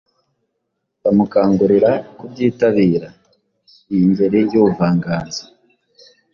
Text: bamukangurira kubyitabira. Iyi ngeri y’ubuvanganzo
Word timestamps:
bamukangurira 1.01 1.91
kubyitabira. 2.17 3.07
Iyi 3.93 4.05
ngeri 4.11 4.39
y’ubuvanganzo 4.51 5.43